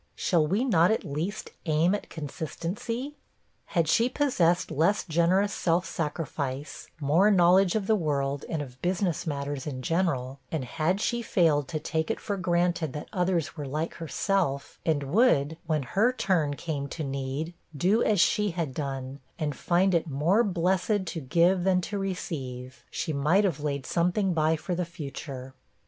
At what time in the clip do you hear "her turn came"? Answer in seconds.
15.83-16.87